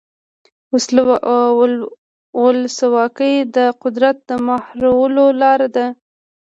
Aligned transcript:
ولسواکي 2.41 3.33
د 3.55 3.57
قدرت 3.83 4.17
د 4.29 4.31
مهارولو 4.47 5.25
لاره 5.41 5.67
ده. 5.75 5.85